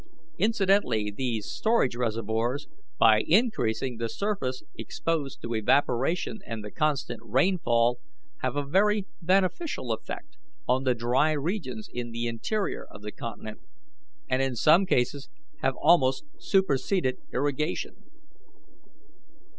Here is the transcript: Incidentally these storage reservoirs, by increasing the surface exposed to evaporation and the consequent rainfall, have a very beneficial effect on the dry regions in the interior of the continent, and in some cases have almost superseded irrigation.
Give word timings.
Incidentally 0.39 1.11
these 1.15 1.45
storage 1.45 1.95
reservoirs, 1.95 2.67
by 2.97 3.21
increasing 3.27 3.97
the 3.97 4.09
surface 4.09 4.63
exposed 4.75 5.43
to 5.43 5.53
evaporation 5.53 6.39
and 6.43 6.65
the 6.65 6.71
consequent 6.71 7.21
rainfall, 7.23 7.99
have 8.37 8.55
a 8.55 8.65
very 8.65 9.05
beneficial 9.21 9.91
effect 9.91 10.37
on 10.67 10.85
the 10.85 10.95
dry 10.95 11.33
regions 11.33 11.87
in 11.93 12.09
the 12.09 12.25
interior 12.25 12.83
of 12.89 13.03
the 13.03 13.11
continent, 13.11 13.59
and 14.27 14.41
in 14.41 14.55
some 14.55 14.87
cases 14.87 15.29
have 15.61 15.75
almost 15.79 16.25
superseded 16.39 17.17
irrigation. 17.31 18.03